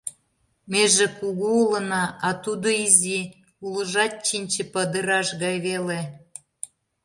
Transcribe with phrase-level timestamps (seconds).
[0.71, 3.19] Меже кугу улына, а тудо изи,
[3.65, 6.01] улыжат чинче падыраш гай веле.